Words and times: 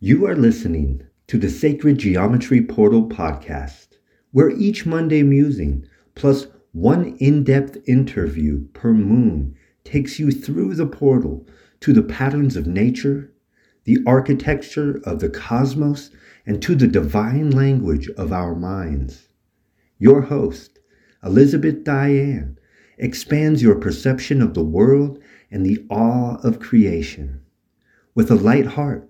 You 0.00 0.26
are 0.26 0.36
listening 0.36 1.02
to 1.26 1.38
the 1.38 1.50
Sacred 1.50 1.98
Geometry 1.98 2.62
Portal 2.62 3.08
podcast, 3.08 3.98
where 4.30 4.50
each 4.50 4.86
Monday 4.86 5.24
musing 5.24 5.84
plus 6.14 6.46
one 6.70 7.16
in 7.16 7.42
depth 7.42 7.78
interview 7.84 8.68
per 8.74 8.92
moon 8.92 9.56
takes 9.82 10.20
you 10.20 10.30
through 10.30 10.76
the 10.76 10.86
portal 10.86 11.48
to 11.80 11.92
the 11.92 12.04
patterns 12.04 12.54
of 12.54 12.68
nature, 12.68 13.32
the 13.86 13.98
architecture 14.06 15.00
of 15.02 15.18
the 15.18 15.28
cosmos, 15.28 16.10
and 16.46 16.62
to 16.62 16.76
the 16.76 16.86
divine 16.86 17.50
language 17.50 18.08
of 18.10 18.32
our 18.32 18.54
minds. 18.54 19.26
Your 19.98 20.20
host, 20.20 20.78
Elizabeth 21.24 21.82
Diane, 21.82 22.56
expands 22.98 23.64
your 23.64 23.74
perception 23.74 24.42
of 24.42 24.54
the 24.54 24.62
world 24.62 25.20
and 25.50 25.66
the 25.66 25.84
awe 25.90 26.36
of 26.44 26.60
creation. 26.60 27.40
With 28.14 28.30
a 28.30 28.36
light 28.36 28.66
heart, 28.66 29.07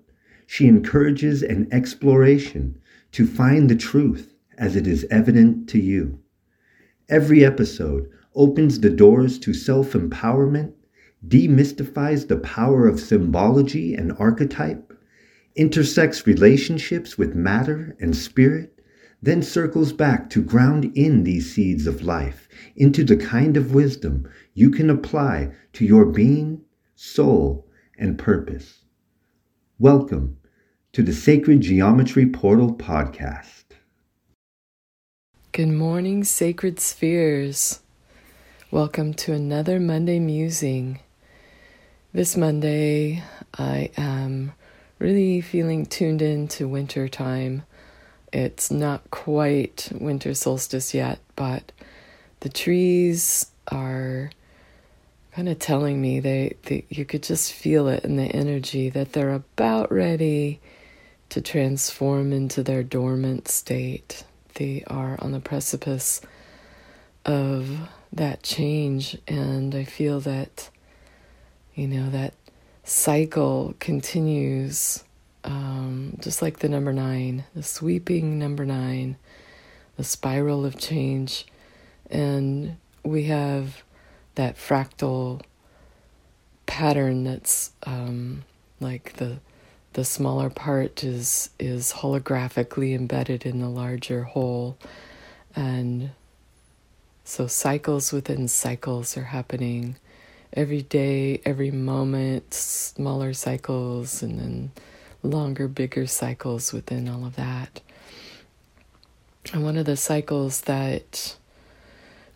she 0.50 0.66
encourages 0.66 1.42
an 1.42 1.68
exploration 1.70 2.74
to 3.12 3.26
find 3.26 3.68
the 3.68 3.76
truth 3.76 4.32
as 4.56 4.76
it 4.76 4.86
is 4.86 5.06
evident 5.10 5.68
to 5.68 5.78
you. 5.78 6.18
Every 7.10 7.44
episode 7.44 8.08
opens 8.34 8.80
the 8.80 8.88
doors 8.88 9.38
to 9.40 9.52
self 9.52 9.92
empowerment, 9.92 10.72
demystifies 11.28 12.28
the 12.28 12.38
power 12.38 12.88
of 12.88 12.98
symbology 12.98 13.94
and 13.94 14.10
archetype, 14.18 14.98
intersects 15.54 16.26
relationships 16.26 17.18
with 17.18 17.34
matter 17.34 17.94
and 18.00 18.16
spirit, 18.16 18.80
then 19.20 19.42
circles 19.42 19.92
back 19.92 20.30
to 20.30 20.42
ground 20.42 20.90
in 20.94 21.24
these 21.24 21.52
seeds 21.54 21.86
of 21.86 22.00
life 22.02 22.48
into 22.74 23.04
the 23.04 23.18
kind 23.18 23.58
of 23.58 23.74
wisdom 23.74 24.26
you 24.54 24.70
can 24.70 24.88
apply 24.88 25.52
to 25.74 25.84
your 25.84 26.06
being, 26.06 26.62
soul, 26.94 27.68
and 27.98 28.18
purpose. 28.18 28.86
Welcome 29.78 30.37
to 30.98 31.04
the 31.04 31.12
Sacred 31.12 31.60
Geometry 31.60 32.26
Portal 32.26 32.74
podcast. 32.74 33.62
Good 35.52 35.68
morning, 35.68 36.24
Sacred 36.24 36.80
Spheres. 36.80 37.78
Welcome 38.72 39.14
to 39.14 39.32
another 39.32 39.78
Monday 39.78 40.18
Musing. 40.18 40.98
This 42.12 42.36
Monday, 42.36 43.22
I 43.56 43.90
am 43.96 44.54
really 44.98 45.40
feeling 45.40 45.86
tuned 45.86 46.20
in 46.20 46.48
to 46.48 46.66
winter 46.66 47.08
time. 47.08 47.62
It's 48.32 48.68
not 48.68 49.08
quite 49.12 49.92
winter 50.00 50.34
solstice 50.34 50.94
yet, 50.94 51.20
but 51.36 51.70
the 52.40 52.48
trees 52.48 53.52
are 53.70 54.32
kind 55.30 55.48
of 55.48 55.60
telling 55.60 56.00
me 56.00 56.18
they, 56.18 56.56
they 56.64 56.86
you 56.88 57.04
could 57.04 57.22
just 57.22 57.52
feel 57.52 57.86
it 57.86 58.04
in 58.04 58.16
the 58.16 58.24
energy 58.24 58.90
that 58.90 59.12
they're 59.12 59.32
about 59.32 59.92
ready 59.92 60.58
to 61.30 61.40
transform 61.40 62.32
into 62.32 62.62
their 62.62 62.82
dormant 62.82 63.48
state. 63.48 64.24
They 64.54 64.84
are 64.86 65.16
on 65.20 65.32
the 65.32 65.40
precipice 65.40 66.20
of 67.24 67.88
that 68.12 68.42
change, 68.42 69.18
and 69.26 69.74
I 69.74 69.84
feel 69.84 70.20
that, 70.20 70.70
you 71.74 71.86
know, 71.86 72.10
that 72.10 72.34
cycle 72.84 73.74
continues 73.78 75.04
um, 75.44 76.16
just 76.20 76.42
like 76.42 76.58
the 76.58 76.68
number 76.68 76.92
nine, 76.92 77.44
the 77.54 77.62
sweeping 77.62 78.38
number 78.38 78.64
nine, 78.64 79.16
the 79.96 80.04
spiral 80.04 80.64
of 80.64 80.78
change. 80.78 81.46
And 82.10 82.76
we 83.02 83.24
have 83.24 83.82
that 84.34 84.56
fractal 84.56 85.42
pattern 86.66 87.24
that's 87.24 87.72
um, 87.84 88.44
like 88.80 89.14
the 89.14 89.38
the 89.98 90.04
smaller 90.04 90.48
part 90.48 91.02
is 91.02 91.50
is 91.58 91.92
holographically 91.92 92.94
embedded 92.94 93.44
in 93.44 93.58
the 93.58 93.68
larger 93.68 94.22
whole. 94.22 94.78
And 95.56 96.10
so 97.24 97.48
cycles 97.48 98.12
within 98.12 98.46
cycles 98.46 99.16
are 99.16 99.24
happening. 99.24 99.96
Every 100.52 100.82
day 100.82 101.40
every 101.44 101.72
moment 101.72 102.54
smaller 102.54 103.32
cycles 103.34 104.22
and 104.22 104.38
then 104.38 104.70
longer 105.24 105.66
bigger 105.66 106.06
cycles 106.06 106.72
within 106.72 107.08
all 107.08 107.26
of 107.26 107.34
that. 107.34 107.80
And 109.52 109.64
one 109.64 109.76
of 109.76 109.86
the 109.86 109.96
cycles 109.96 110.60
that 110.60 111.34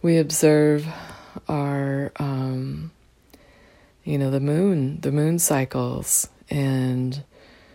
we 0.03 0.19
observe 0.19 0.85
are 1.47 2.11
um, 2.17 2.91
you 4.03 4.19
know 4.19 4.33
the 4.33 4.41
moon 4.41 5.01
the 5.03 5.13
moon 5.13 5.39
cycles. 5.39 6.29
And 6.51 7.23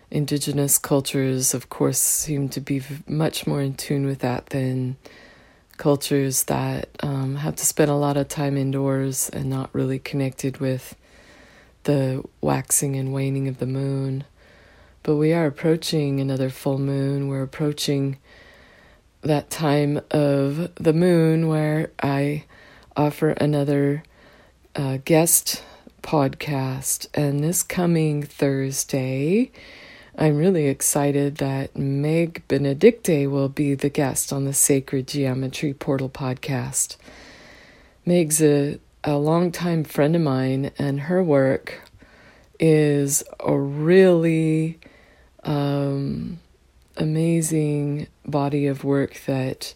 indigenous 0.10 0.78
cultures, 0.78 1.54
of 1.54 1.70
course, 1.70 2.00
seem 2.00 2.50
to 2.50 2.62
be 2.62 2.82
much 3.08 3.46
more 3.46 3.62
in 3.62 3.74
tune 3.74 4.06
with 4.06 4.20
that 4.20 4.48
than 4.48 4.98
cultures 5.78 6.44
that 6.46 6.90
um, 7.02 7.36
have 7.36 7.56
to 7.56 7.66
spend 7.66 7.92
a 7.92 7.96
lot 7.96 8.18
of 8.18 8.28
time 8.28 8.58
indoors 8.58 9.30
and 9.30 9.50
not 9.50 9.70
really 9.74 10.00
connected 10.00 10.58
with 10.58 10.96
the 11.84 12.24
waxing 12.42 12.96
and 12.96 13.14
waning 13.14 13.48
of 13.48 13.60
the 13.60 13.66
moon. 13.66 14.24
But 15.04 15.16
we 15.16 15.34
are 15.34 15.46
approaching 15.46 16.20
another 16.20 16.50
full 16.50 16.80
moon. 16.80 17.28
We're 17.28 17.44
approaching 17.44 18.18
that 19.22 19.50
time 19.50 20.02
of 20.12 20.74
the 20.76 20.94
moon 20.94 21.48
where 21.48 21.92
I 22.02 22.44
offer 22.96 23.30
another 23.32 24.04
uh, 24.76 24.98
guest 25.06 25.64
podcast. 26.02 27.08
And 27.14 27.44
this 27.44 27.64
coming 27.64 28.24
Thursday, 28.24 29.52
I'm 30.20 30.38
really 30.38 30.66
excited 30.66 31.36
that 31.38 31.78
Meg 31.78 32.42
Benedicte 32.48 33.30
will 33.30 33.50
be 33.50 33.76
the 33.76 33.90
guest 33.90 34.34
on 34.34 34.46
the 34.46 34.54
Sacred 34.54 35.08
Geometry 35.08 35.76
Portal 35.76 36.10
podcast. 36.10 36.98
Meg's 38.04 38.42
a, 38.42 38.80
a 39.04 39.18
longtime 39.18 39.84
friend 39.84 40.16
of 40.16 40.24
mine, 40.24 40.72
and 40.80 41.02
her 41.02 41.22
work 41.22 41.82
is 42.60 43.24
a 43.40 43.56
really 43.56 44.80
um, 45.44 46.40
amazing 46.96 48.08
body 48.26 48.66
of 48.66 48.84
work 48.84 49.22
that 49.28 49.76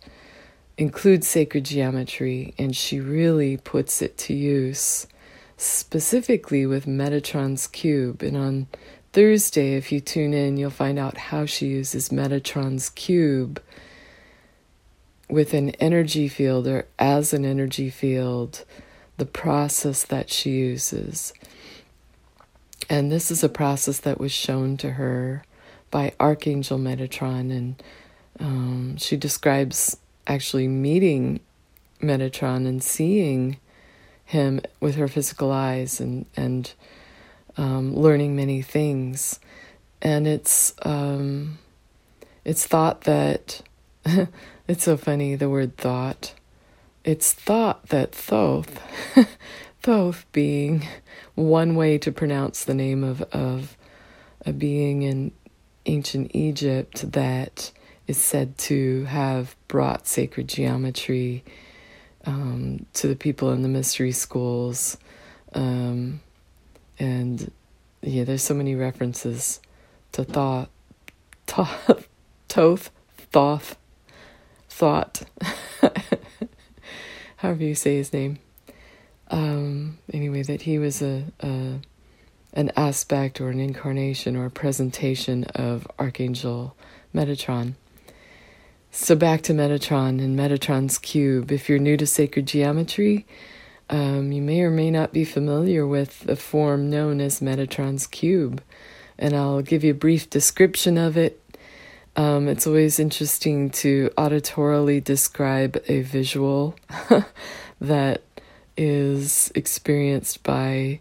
includes 0.75 1.27
sacred 1.27 1.65
geometry, 1.65 2.55
and 2.57 2.75
she 2.75 2.99
really 2.99 3.57
puts 3.57 4.01
it 4.01 4.17
to 4.17 4.33
use, 4.33 5.05
specifically 5.55 6.65
with 6.65 6.87
Metatron's 6.87 7.67
cube. 7.67 8.23
And 8.23 8.35
on 8.35 8.67
Thursday, 9.13 9.75
if 9.75 9.91
you 9.91 9.99
tune 9.99 10.33
in, 10.33 10.55
you'll 10.57 10.69
find 10.69 10.97
out 10.97 11.17
how 11.17 11.45
she 11.45 11.67
uses 11.67 12.09
Metatron's 12.09 12.89
cube 12.89 13.61
with 15.29 15.53
an 15.53 15.71
energy 15.71 16.27
field 16.27 16.67
or 16.67 16.85
as 16.97 17.33
an 17.33 17.43
energy 17.43 17.89
field, 17.89 18.63
the 19.17 19.25
process 19.25 20.03
that 20.03 20.29
she 20.29 20.51
uses. 20.51 21.33
And 22.89 23.11
this 23.11 23.31
is 23.31 23.43
a 23.43 23.49
process 23.49 23.99
that 23.99 24.19
was 24.19 24.31
shown 24.31 24.77
to 24.77 24.91
her 24.91 25.43
by 25.89 26.13
Archangel 26.19 26.77
Metatron, 26.77 27.51
and 27.51 27.83
um, 28.39 28.97
she 28.97 29.17
describes 29.17 29.97
actually 30.25 30.67
meeting 30.67 31.41
Metatron 32.01 32.67
and 32.67 32.81
seeing 32.81 33.57
him 34.25 34.61
with 34.79 34.95
her 34.95 35.09
physical 35.09 35.51
eyes 35.51 35.99
and 35.99 36.25
and 36.35 36.73
um, 37.57 37.95
learning 37.95 38.35
many 38.35 38.61
things, 38.61 39.39
and 40.01 40.27
it's 40.27 40.73
um, 40.83 41.59
it's 42.45 42.65
thought 42.65 43.01
that 43.01 43.61
it's 44.67 44.83
so 44.83 44.97
funny 44.97 45.35
the 45.35 45.49
word 45.49 45.77
thought. 45.77 46.33
It's 47.03 47.33
thought 47.33 47.87
that 47.87 48.13
Thoth, 48.13 48.79
Thoth 49.81 50.25
being 50.31 50.87
one 51.35 51.75
way 51.75 51.97
to 51.97 52.11
pronounce 52.11 52.63
the 52.63 52.75
name 52.75 53.03
of 53.03 53.21
of 53.33 53.77
a 54.45 54.53
being 54.53 55.01
in 55.01 55.31
ancient 55.85 56.31
Egypt 56.33 57.11
that 57.11 57.71
is 58.07 58.17
said 58.17 58.57
to 58.57 59.05
have 59.05 59.55
brought 59.67 60.07
sacred 60.07 60.47
geometry 60.47 61.43
um, 62.25 62.85
to 62.93 63.07
the 63.07 63.15
people 63.15 63.51
in 63.51 63.61
the 63.61 63.69
mystery 63.69 64.11
schools. 64.11 64.97
Um, 65.53 66.21
and 66.99 67.51
yeah, 68.01 68.23
there's 68.23 68.43
so 68.43 68.53
many 68.53 68.75
references 68.75 69.59
to 70.13 70.23
thought, 70.23 70.69
Thoth, 71.47 72.07
Toth, 72.47 72.91
Thoth, 73.31 73.77
Thought, 74.69 75.23
however 77.37 77.63
you 77.63 77.75
say 77.75 77.97
his 77.97 78.13
name. 78.13 78.39
Um, 79.29 79.99
anyway, 80.11 80.43
that 80.43 80.63
he 80.63 80.79
was 80.79 81.01
a, 81.01 81.25
a 81.39 81.79
an 82.53 82.71
aspect 82.75 83.39
or 83.39 83.49
an 83.49 83.59
incarnation 83.59 84.35
or 84.35 84.45
a 84.45 84.51
presentation 84.51 85.45
of 85.55 85.87
Archangel 85.99 86.75
Metatron. 87.13 87.75
So 88.91 89.15
back 89.15 89.41
to 89.43 89.53
Metatron 89.53 90.19
and 90.19 90.37
Metatron's 90.37 90.97
cube. 90.97 91.51
If 91.51 91.69
you're 91.69 91.79
new 91.79 91.95
to 91.95 92.05
sacred 92.05 92.45
geometry, 92.47 93.25
um, 93.91 94.31
you 94.31 94.41
may 94.41 94.61
or 94.61 94.71
may 94.71 94.89
not 94.89 95.11
be 95.11 95.25
familiar 95.25 95.85
with 95.85 96.21
the 96.21 96.35
form 96.35 96.89
known 96.89 97.21
as 97.21 97.41
Metatron's 97.41 98.07
cube. 98.07 98.63
and 99.19 99.35
I'll 99.35 99.61
give 99.61 99.83
you 99.83 99.91
a 99.91 99.95
brief 99.95 100.29
description 100.29 100.97
of 100.97 101.15
it. 101.15 101.39
Um, 102.15 102.47
it's 102.47 102.65
always 102.65 102.99
interesting 102.99 103.69
to 103.71 104.09
auditorily 104.17 105.03
describe 105.03 105.81
a 105.87 106.01
visual 106.01 106.75
that 107.81 108.23
is 108.75 109.51
experienced 109.53 110.41
by 110.41 110.99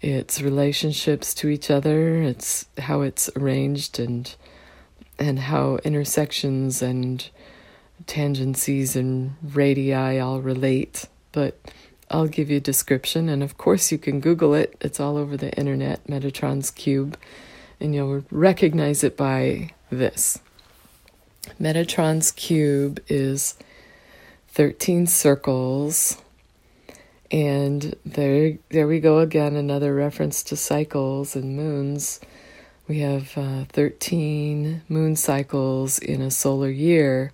its 0.00 0.40
relationships 0.40 1.34
to 1.34 1.48
each 1.48 1.70
other, 1.70 2.22
it's 2.22 2.66
how 2.78 3.00
it's 3.00 3.28
arranged 3.36 3.98
and 3.98 4.34
and 5.18 5.38
how 5.38 5.76
intersections 5.82 6.82
and 6.82 7.30
tangencies 8.04 8.94
and 8.94 9.34
radii 9.42 10.20
all 10.20 10.40
relate. 10.40 11.08
But 11.32 11.58
I'll 12.10 12.28
give 12.28 12.50
you 12.50 12.58
a 12.58 12.60
description, 12.60 13.28
and 13.28 13.42
of 13.42 13.58
course 13.58 13.90
you 13.90 13.98
can 13.98 14.20
Google 14.20 14.54
it. 14.54 14.76
It's 14.80 15.00
all 15.00 15.16
over 15.16 15.36
the 15.36 15.52
internet, 15.56 16.06
Metatron's 16.06 16.70
cube, 16.70 17.18
and 17.80 17.94
you'll 17.94 18.24
recognize 18.30 19.02
it 19.02 19.16
by 19.16 19.70
this. 19.90 20.38
Metatron's 21.60 22.32
cube 22.32 23.00
is 23.08 23.56
13 24.48 25.06
circles 25.06 26.22
and 27.30 27.94
there 28.04 28.56
there 28.70 28.86
we 28.86 29.00
go 29.00 29.18
again 29.18 29.56
another 29.56 29.94
reference 29.94 30.42
to 30.42 30.56
cycles 30.56 31.34
and 31.34 31.56
moons 31.56 32.20
we 32.86 33.00
have 33.00 33.36
uh, 33.36 33.64
13 33.70 34.82
moon 34.88 35.16
cycles 35.16 35.98
in 35.98 36.22
a 36.22 36.30
solar 36.30 36.70
year 36.70 37.32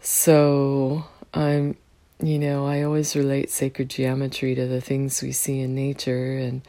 so 0.00 1.04
i'm 1.32 1.74
you 2.22 2.38
know 2.38 2.66
i 2.66 2.82
always 2.82 3.16
relate 3.16 3.50
sacred 3.50 3.88
geometry 3.88 4.54
to 4.54 4.66
the 4.66 4.80
things 4.80 5.22
we 5.22 5.32
see 5.32 5.60
in 5.60 5.74
nature 5.74 6.36
and 6.38 6.62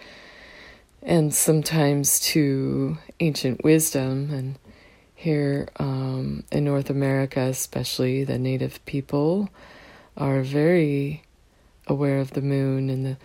and 1.03 1.33
sometimes 1.33 2.19
to 2.19 2.97
ancient 3.19 3.63
wisdom 3.63 4.31
and 4.31 4.57
here 5.15 5.67
um, 5.77 6.43
in 6.51 6.63
north 6.63 6.89
america 6.89 7.41
especially 7.41 8.23
the 8.23 8.37
native 8.37 8.83
people 8.85 9.49
are 10.17 10.41
very 10.41 11.23
aware 11.87 12.19
of 12.19 12.31
the 12.31 12.41
moon, 12.41 12.89
and 12.89 13.05
the, 13.05 13.17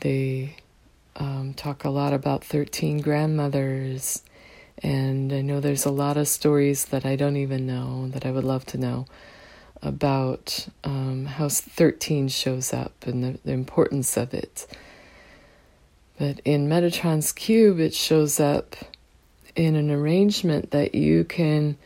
they 0.00 0.56
um, 1.16 1.54
talk 1.54 1.84
a 1.84 1.90
lot 1.90 2.12
about 2.12 2.44
13 2.44 3.00
grandmothers. 3.00 4.22
And 4.82 5.32
I 5.32 5.40
know 5.40 5.60
there's 5.60 5.86
a 5.86 5.90
lot 5.90 6.16
of 6.16 6.28
stories 6.28 6.86
that 6.86 7.06
I 7.06 7.16
don't 7.16 7.36
even 7.36 7.66
know 7.66 8.08
that 8.08 8.26
I 8.26 8.30
would 8.30 8.44
love 8.44 8.66
to 8.66 8.78
know 8.78 9.06
about 9.86 10.68
um, 10.84 11.26
how 11.26 11.48
13 11.48 12.28
shows 12.28 12.72
up 12.72 13.06
and 13.06 13.22
the, 13.22 13.38
the 13.44 13.52
importance 13.52 14.16
of 14.16 14.34
it. 14.34 14.66
But 16.18 16.40
in 16.44 16.68
Metatron's 16.68 17.32
Cube, 17.32 17.78
it 17.78 17.94
shows 17.94 18.40
up 18.40 18.76
in 19.54 19.76
an 19.76 19.90
arrangement 19.90 20.70
that 20.72 20.94
you 20.94 21.24
can 21.24 21.76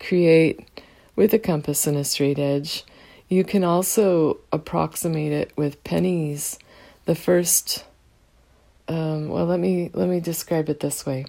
create 0.00 0.68
with 1.16 1.32
a 1.32 1.38
compass 1.38 1.86
and 1.86 1.96
a 1.96 2.04
straight 2.04 2.38
edge 2.38 2.84
you 3.28 3.44
can 3.44 3.64
also 3.64 4.38
approximate 4.52 5.32
it 5.32 5.52
with 5.56 5.82
pennies. 5.84 6.58
The 7.06 7.14
first, 7.14 7.84
um, 8.88 9.28
well, 9.28 9.46
let 9.46 9.60
me 9.60 9.90
let 9.92 10.08
me 10.08 10.20
describe 10.20 10.68
it 10.68 10.80
this 10.80 11.06
way. 11.06 11.26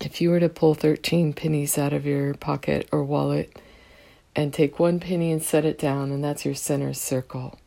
If 0.00 0.20
you 0.20 0.30
were 0.30 0.40
to 0.40 0.48
pull 0.48 0.74
thirteen 0.74 1.32
pennies 1.32 1.78
out 1.78 1.92
of 1.92 2.04
your 2.04 2.34
pocket 2.34 2.88
or 2.92 3.04
wallet, 3.04 3.58
and 4.34 4.52
take 4.52 4.78
one 4.78 4.98
penny 5.00 5.30
and 5.30 5.42
set 5.42 5.64
it 5.64 5.78
down, 5.78 6.10
and 6.10 6.22
that's 6.24 6.44
your 6.44 6.54
center 6.54 6.94
circle, 6.94 7.58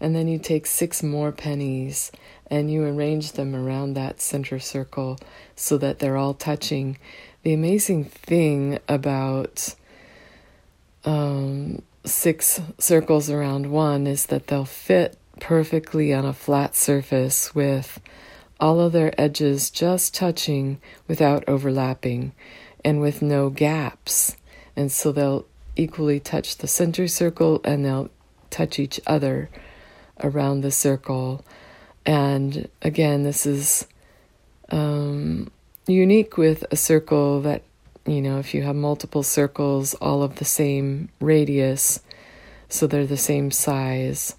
and 0.00 0.14
then 0.14 0.28
you 0.28 0.38
take 0.38 0.66
six 0.66 1.02
more 1.02 1.32
pennies 1.32 2.12
and 2.48 2.70
you 2.70 2.84
arrange 2.84 3.32
them 3.32 3.56
around 3.56 3.94
that 3.94 4.20
center 4.20 4.58
circle 4.58 5.18
so 5.56 5.76
that 5.78 5.98
they're 5.98 6.16
all 6.16 6.34
touching. 6.34 6.98
The 7.42 7.52
amazing 7.52 8.04
thing 8.04 8.78
about 8.88 9.74
um, 11.04 11.82
six 12.04 12.60
circles 12.78 13.30
around 13.30 13.70
one 13.70 14.06
is 14.06 14.26
that 14.26 14.46
they'll 14.46 14.64
fit 14.64 15.16
perfectly 15.40 16.14
on 16.14 16.24
a 16.24 16.32
flat 16.32 16.76
surface 16.76 17.54
with 17.54 18.00
all 18.58 18.80
of 18.80 18.92
their 18.92 19.18
edges 19.20 19.70
just 19.70 20.14
touching 20.14 20.80
without 21.08 21.44
overlapping 21.48 22.32
and 22.84 23.00
with 23.00 23.22
no 23.22 23.50
gaps. 23.50 24.36
And 24.74 24.90
so 24.90 25.12
they'll 25.12 25.46
equally 25.76 26.20
touch 26.20 26.58
the 26.58 26.66
center 26.66 27.06
circle 27.06 27.60
and 27.64 27.84
they'll 27.84 28.10
touch 28.50 28.78
each 28.78 29.00
other 29.06 29.50
around 30.22 30.62
the 30.62 30.70
circle. 30.70 31.44
And 32.04 32.68
again, 32.82 33.22
this 33.22 33.46
is 33.46 33.86
um, 34.70 35.50
unique 35.86 36.36
with 36.36 36.64
a 36.70 36.76
circle 36.76 37.40
that 37.42 37.62
you 38.06 38.22
know, 38.22 38.38
if 38.38 38.54
you 38.54 38.62
have 38.62 38.76
multiple 38.76 39.22
circles, 39.22 39.94
all 39.94 40.22
of 40.22 40.36
the 40.36 40.44
same 40.44 41.08
radius, 41.20 42.00
so 42.68 42.86
they're 42.86 43.06
the 43.06 43.16
same 43.16 43.50
size, 43.50 44.36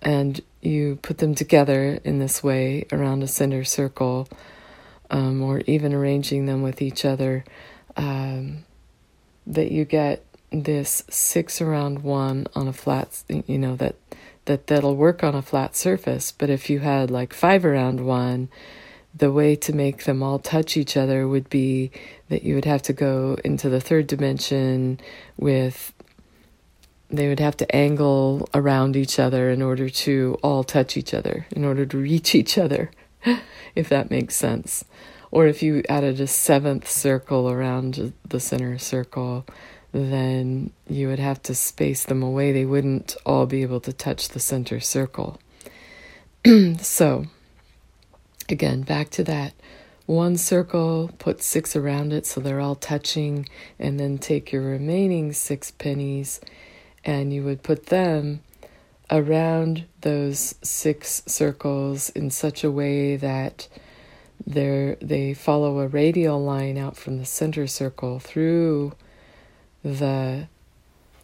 and 0.00 0.40
you 0.62 0.98
put 1.02 1.18
them 1.18 1.34
together 1.34 2.00
in 2.02 2.18
this 2.18 2.42
way 2.42 2.86
around 2.90 3.22
a 3.22 3.28
center 3.28 3.62
circle, 3.62 4.26
um, 5.10 5.42
or 5.42 5.60
even 5.66 5.92
arranging 5.92 6.46
them 6.46 6.62
with 6.62 6.80
each 6.80 7.04
other, 7.04 7.44
um, 7.96 8.64
that 9.46 9.70
you 9.70 9.84
get 9.84 10.24
this 10.50 11.02
six 11.08 11.60
around 11.60 12.02
one 12.02 12.46
on 12.54 12.68
a 12.68 12.72
flat, 12.72 13.22
you 13.28 13.58
know, 13.58 13.76
that 13.76 13.96
that 14.46 14.66
that'll 14.66 14.96
work 14.96 15.22
on 15.22 15.34
a 15.34 15.42
flat 15.42 15.76
surface. 15.76 16.32
But 16.32 16.50
if 16.50 16.68
you 16.68 16.80
had 16.80 17.10
like 17.10 17.32
five 17.32 17.64
around 17.64 18.04
one, 18.04 18.48
the 19.14 19.32
way 19.32 19.56
to 19.56 19.72
make 19.72 20.04
them 20.04 20.22
all 20.22 20.38
touch 20.38 20.76
each 20.76 20.96
other 20.96 21.26
would 21.26 21.48
be 21.48 21.90
that 22.28 22.42
you 22.42 22.54
would 22.54 22.64
have 22.64 22.82
to 22.82 22.92
go 22.92 23.36
into 23.44 23.68
the 23.68 23.80
third 23.80 24.06
dimension 24.06 25.00
with 25.36 25.92
they 27.12 27.28
would 27.28 27.40
have 27.40 27.56
to 27.56 27.74
angle 27.74 28.48
around 28.54 28.94
each 28.94 29.18
other 29.18 29.50
in 29.50 29.62
order 29.62 29.88
to 29.88 30.38
all 30.42 30.62
touch 30.62 30.96
each 30.96 31.12
other, 31.12 31.46
in 31.50 31.64
order 31.64 31.84
to 31.84 31.98
reach 31.98 32.36
each 32.36 32.56
other, 32.56 32.92
if 33.74 33.88
that 33.88 34.10
makes 34.10 34.36
sense. 34.36 34.84
Or 35.32 35.46
if 35.46 35.62
you 35.62 35.82
added 35.88 36.20
a 36.20 36.26
seventh 36.28 36.88
circle 36.88 37.50
around 37.50 38.12
the 38.28 38.40
center 38.40 38.78
circle, 38.78 39.44
then 39.92 40.70
you 40.88 41.08
would 41.08 41.18
have 41.18 41.42
to 41.44 41.54
space 41.54 42.04
them 42.04 42.22
away. 42.22 42.52
They 42.52 42.64
wouldn't 42.64 43.16
all 43.26 43.46
be 43.46 43.62
able 43.62 43.80
to 43.80 43.92
touch 43.92 44.28
the 44.28 44.40
center 44.40 44.80
circle. 44.80 45.40
so, 46.78 47.26
Again, 48.50 48.82
back 48.82 49.10
to 49.10 49.22
that. 49.24 49.54
One 50.06 50.36
circle, 50.36 51.12
put 51.18 51.40
six 51.40 51.76
around 51.76 52.12
it 52.12 52.26
so 52.26 52.40
they're 52.40 52.58
all 52.58 52.74
touching, 52.74 53.48
and 53.78 54.00
then 54.00 54.18
take 54.18 54.50
your 54.50 54.62
remaining 54.62 55.32
six 55.32 55.70
pennies 55.70 56.40
and 57.04 57.32
you 57.32 57.44
would 57.44 57.62
put 57.62 57.86
them 57.86 58.42
around 59.08 59.84
those 60.00 60.56
six 60.62 61.22
circles 61.26 62.10
in 62.10 62.30
such 62.30 62.64
a 62.64 62.70
way 62.70 63.16
that 63.16 63.68
they 64.44 65.34
follow 65.34 65.78
a 65.78 65.86
radial 65.86 66.42
line 66.42 66.76
out 66.76 66.96
from 66.96 67.18
the 67.18 67.24
center 67.24 67.68
circle 67.68 68.18
through 68.18 68.92
the 69.82 70.48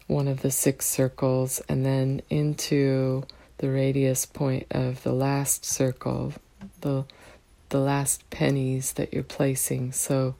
one 0.07 0.27
of 0.27 0.41
the 0.41 0.51
six 0.51 0.85
circles 0.85 1.61
and 1.67 1.85
then 1.85 2.21
into 2.29 3.23
the 3.57 3.69
radius 3.69 4.25
point 4.25 4.65
of 4.71 5.03
the 5.03 5.11
last 5.11 5.65
circle 5.65 6.33
the 6.81 7.03
the 7.69 7.79
last 7.79 8.29
pennies 8.29 8.93
that 8.93 9.13
you're 9.13 9.23
placing. 9.23 9.91
So 9.91 10.35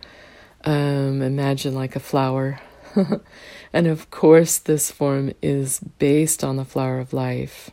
um, 0.64 1.22
imagine 1.22 1.76
like 1.76 1.96
a 1.96 2.00
flower. 2.00 2.60
and 3.74 3.88
of 3.88 4.10
course, 4.10 4.58
this 4.58 4.92
form 4.92 5.34
is 5.42 5.80
based 6.00 6.44
on 6.44 6.56
the 6.56 6.66
flower 6.66 7.00
of 7.00 7.14
life. 7.14 7.70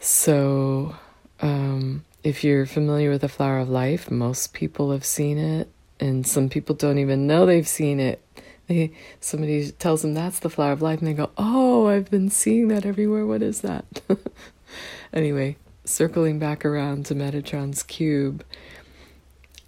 So, 0.00 0.96
um, 1.40 2.04
if 2.22 2.44
you're 2.44 2.66
familiar 2.66 3.10
with 3.10 3.22
the 3.22 3.28
flower 3.28 3.58
of 3.58 3.68
life, 3.68 4.10
most 4.10 4.52
people 4.52 4.92
have 4.92 5.04
seen 5.04 5.38
it, 5.38 5.68
and 6.00 6.26
some 6.26 6.48
people 6.48 6.74
don't 6.74 6.98
even 6.98 7.26
know 7.26 7.46
they've 7.46 7.68
seen 7.68 8.00
it. 8.00 8.20
They, 8.66 8.92
somebody 9.20 9.70
tells 9.72 10.02
them 10.02 10.14
that's 10.14 10.38
the 10.38 10.50
flower 10.50 10.72
of 10.72 10.82
life, 10.82 11.00
and 11.00 11.08
they 11.08 11.14
go, 11.14 11.30
"Oh, 11.36 11.88
I've 11.88 12.10
been 12.10 12.30
seeing 12.30 12.68
that 12.68 12.86
everywhere. 12.86 13.26
What 13.26 13.42
is 13.42 13.60
that?" 13.60 14.02
anyway, 15.12 15.56
circling 15.84 16.38
back 16.38 16.64
around 16.64 17.06
to 17.06 17.14
Metatron's 17.14 17.82
cube, 17.82 18.44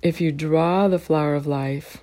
if 0.02 0.20
you 0.20 0.32
draw 0.32 0.88
the 0.88 0.98
flower 0.98 1.34
of 1.34 1.46
life, 1.46 1.98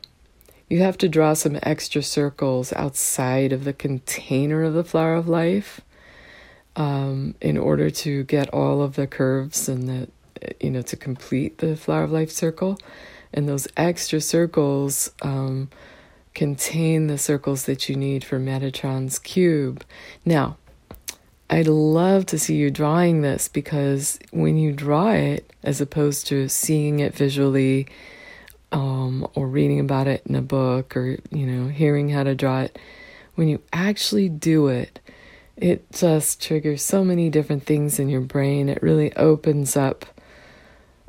you 0.70 0.82
have 0.82 0.98
to 1.00 1.10
draw 1.10 1.34
some 1.34 1.60
extra 1.64 2.02
circles 2.02 2.74
outside 2.74 3.52
of 3.54 3.64
the 3.64 3.74
container 3.74 4.64
of 4.64 4.74
the 4.74 4.84
flower 4.84 5.16
of 5.16 5.28
life 5.28 5.82
um, 6.76 7.36
in 7.42 7.58
order 7.58 7.90
to 7.90 8.24
get 8.24 8.50
all 8.50 8.82
of 8.82 8.96
the 8.96 9.08
curves 9.08 9.70
and 9.70 9.88
the, 9.88 10.10
you 10.60 10.72
know, 10.72 10.82
to 10.82 10.96
complete 10.96 11.60
the 11.60 11.76
flower 11.76 12.04
of 12.04 12.12
life 12.12 12.32
circle. 12.32 12.78
And 13.34 13.48
those 13.48 13.68
extra 13.78 14.22
circles 14.22 15.12
um, 15.22 15.70
contain 16.34 17.08
the 17.08 17.18
circles 17.18 17.66
that 17.66 17.88
you 17.88 17.96
need 17.96 18.24
for 18.24 18.40
Metatron's 18.40 19.20
cube. 19.20 19.84
Now, 20.26 20.58
I'd 21.50 21.68
love 21.68 22.26
to 22.28 22.40
see 22.40 22.56
you 22.56 22.72
drawing 22.72 23.22
this 23.22 23.48
because 23.48 24.18
when 24.32 24.58
you 24.58 24.72
draw 24.72 25.12
it, 25.12 25.52
as 25.64 25.80
opposed 25.80 26.28
to 26.28 26.50
seeing 26.50 27.00
it 27.00 27.14
visually 27.14 27.88
um, 28.72 29.28
or 29.36 29.48
reading 29.48 29.80
about 29.80 30.08
it 30.08 30.24
in 30.26 30.36
a 30.36 30.42
book 30.42 30.98
or, 30.98 31.20
you 31.30 31.46
know, 31.46 31.68
hearing 31.70 32.10
how 32.10 32.24
to 32.24 32.34
draw 32.34 32.62
it, 32.62 32.80
when 33.36 33.48
you 33.48 33.62
actually 33.72 34.30
do 34.30 34.68
it, 34.68 35.00
it 35.56 35.92
just 35.92 36.42
triggers 36.42 36.82
so 36.82 37.04
many 37.04 37.30
different 37.30 37.64
things 37.64 38.00
in 38.00 38.10
your 38.10 38.22
brain. 38.22 38.68
It 38.68 38.82
really 38.82 39.16
opens 39.16 39.78
up 39.78 40.06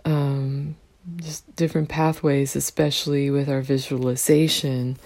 um, 0.04 0.76
just 1.16 1.54
different 1.56 1.88
pathways, 1.88 2.56
especially 2.56 3.30
with 3.30 3.48
our 3.48 3.60
visualization. 3.60 4.96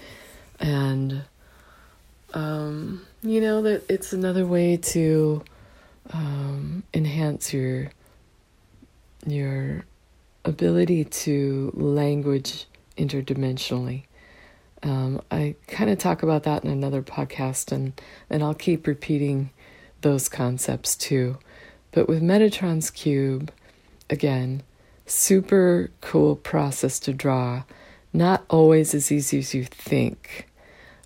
And, 0.59 1.23
um, 2.33 3.05
you 3.21 3.41
know, 3.41 3.61
that 3.63 3.83
it's 3.89 4.13
another 4.13 4.45
way 4.45 4.77
to 4.77 5.43
um, 6.11 6.83
enhance 6.93 7.53
your 7.53 7.91
your 9.25 9.85
ability 10.45 11.03
to 11.03 11.71
language 11.75 12.65
interdimensionally. 12.97 14.03
Um, 14.81 15.21
I 15.29 15.55
kind 15.67 15.89
of 15.89 15.97
talk 15.97 16.23
about 16.23 16.43
that 16.43 16.63
in 16.63 16.71
another 16.71 17.01
podcast, 17.01 17.71
and, 17.71 17.99
and 18.29 18.41
I'll 18.41 18.53
keep 18.53 18.87
repeating 18.87 19.49
those 20.01 20.29
concepts 20.29 20.95
too. 20.95 21.37
But 21.91 22.07
with 22.07 22.21
Metatron's 22.21 22.89
Cube, 22.89 23.51
again, 24.09 24.63
super 25.09 25.91
cool 26.01 26.35
process 26.35 26.99
to 26.99 27.13
draw. 27.13 27.63
Not 28.13 28.43
always 28.49 28.93
as 28.93 29.11
easy 29.11 29.39
as 29.39 29.53
you 29.53 29.65
think, 29.65 30.47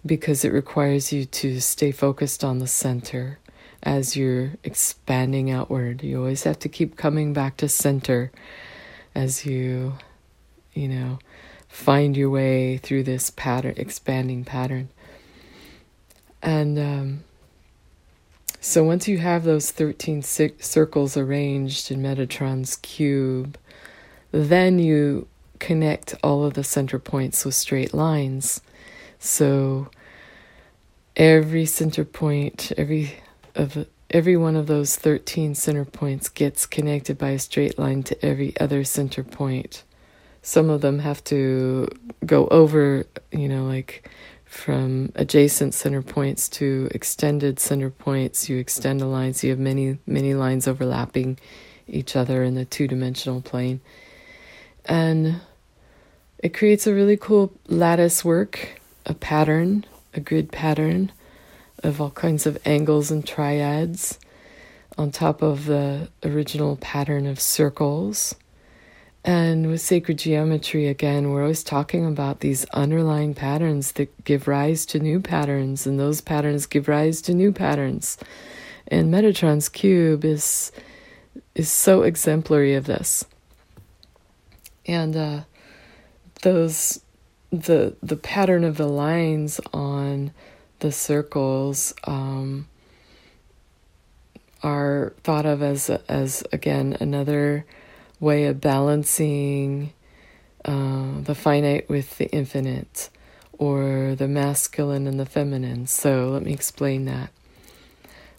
because 0.05 0.45
it 0.45 0.53
requires 0.53 1.12
you 1.12 1.25
to 1.25 1.60
stay 1.60 1.91
focused 1.91 2.43
on 2.43 2.60
the 2.60 2.67
center 2.67 3.39
as 3.81 4.15
you're 4.15 4.53
expanding 4.63 5.51
outward. 5.51 6.03
You 6.03 6.19
always 6.19 6.43
have 6.43 6.60
to 6.60 6.69
keep 6.69 6.95
coming 6.95 7.33
back 7.33 7.57
to 7.57 7.67
center 7.67 8.31
as 9.13 9.45
you, 9.45 9.93
you 10.74 10.88
know, 10.88 11.19
find 11.67 12.15
your 12.15 12.29
way 12.29 12.77
through 12.77 13.03
this 13.03 13.29
pattern, 13.29 13.74
expanding 13.77 14.45
pattern. 14.45 14.89
And 16.41 16.79
um, 16.79 17.24
so 18.60 18.83
once 18.83 19.07
you 19.07 19.17
have 19.17 19.43
those 19.43 19.72
13 19.72 20.22
circles 20.22 21.17
arranged 21.17 21.91
in 21.91 22.01
Metatron's 22.01 22.77
cube, 22.77 23.57
then 24.34 24.80
you 24.80 25.28
connect 25.60 26.16
all 26.22 26.44
of 26.44 26.56
the 26.56 26.63
center 26.63 27.00
points 27.00 27.46
with 27.46 27.56
straight 27.56 27.94
lines. 27.94 28.60
So 29.20 29.90
every 31.16 31.66
center 31.66 32.04
point, 32.04 32.74
every 32.78 33.16
of 33.56 33.88
every 34.10 34.36
one 34.36 34.58
of 34.58 34.68
those 34.68 34.98
13 34.98 35.56
center 35.56 35.86
points 35.86 36.28
gets 36.28 36.66
connected 36.66 37.18
by 37.18 37.30
a 37.30 37.40
straight 37.40 37.80
line 37.80 38.04
to 38.04 38.25
every 38.25 38.54
other 38.60 38.84
center 38.84 39.24
point 39.24 39.84
some 40.44 40.70
of 40.70 40.82
them 40.82 41.00
have 41.00 41.24
to 41.24 41.88
go 42.25 42.48
over, 42.50 43.06
you 43.32 43.48
know, 43.48 43.63
like 43.63 44.10
from 44.46 45.12
adjacent 45.16 45.74
center 45.74 46.02
points 46.02 46.50
to 46.50 46.90
extended 46.92 47.60
center 47.60 47.90
points. 47.90 48.50
You 48.50 48.58
extend 48.58 49.00
the 49.00 49.06
lines, 49.06 49.42
you 49.44 49.50
have 49.52 49.60
many, 49.60 49.98
many 50.06 50.34
lines 50.34 50.68
overlapping 50.68 51.40
each 51.88 52.16
other 52.16 52.44
in 52.44 52.56
the 52.56 52.66
two 52.66 52.88
dimensional 52.88 53.42
plane. 53.42 53.80
And 54.86 55.42
it 56.40 56.54
creates 56.54 56.88
a 56.88 56.94
really 56.94 57.18
cool 57.18 57.54
lattice 57.68 58.25
work, 58.25 58.82
a 59.06 59.13
pattern, 59.13 59.86
a 60.13 60.20
grid 60.20 60.52
pattern 60.52 61.12
of 61.84 62.00
all 62.00 62.12
kinds 62.12 62.46
of 62.46 62.58
angles 62.66 63.12
and 63.12 63.25
triads 63.25 64.20
on 64.98 65.12
top 65.12 65.42
of 65.42 65.66
the 65.66 66.10
original 66.24 66.75
pattern 66.78 67.25
of 67.25 67.40
circles. 67.40 68.36
And 69.25 69.68
with 69.68 69.82
sacred 69.82 70.18
geometry, 70.18 70.88
again, 70.88 71.32
we're 71.32 71.44
always 71.44 71.63
talking 71.63 72.06
about 72.06 72.42
these 72.42 72.66
underlying 72.66 73.34
patterns 73.34 73.94
that 73.94 74.25
give 74.25 74.48
rise 74.48 74.86
to 74.88 75.00
new 75.00 75.22
patterns, 75.22 75.88
and 75.88 75.98
those 75.98 76.20
patterns 76.20 76.66
give 76.66 76.90
rise 76.90 77.22
to 77.24 77.34
new 77.34 77.54
patterns. 77.54 78.18
And 78.88 79.13
Metatron's 79.13 79.70
cube 79.70 80.25
is 80.25 80.72
is 81.56 81.72
so 81.72 82.02
exemplary 82.02 82.75
of 82.75 82.86
this. 82.86 83.25
And 84.86 85.16
uh, 85.16 85.42
those 86.42 87.02
the 87.52 87.96
the 88.02 88.16
pattern 88.16 88.63
of 88.63 88.78
the 88.78 88.88
lines 88.88 89.62
on 89.72 90.32
the 90.80 90.92
circles 90.92 91.94
um, 92.06 92.68
are 94.62 95.13
thought 95.24 95.46
of 95.46 95.62
as 95.62 95.90
as 96.10 96.44
again 96.52 96.98
another 97.00 97.66
way 98.20 98.46
of 98.46 98.60
balancing 98.60 99.94
uh, 100.66 101.22
the 101.22 101.36
finite 101.36 101.90
with 101.90 102.18
the 102.18 102.30
infinite 102.32 103.10
or 103.58 104.16
the 104.16 104.28
masculine 104.28 105.08
and 105.08 105.20
the 105.20 105.25
feminine. 105.25 105.88
So 105.88 106.30
let 106.30 106.44
me 106.44 106.54
explain 106.54 107.06
that. 107.06 107.30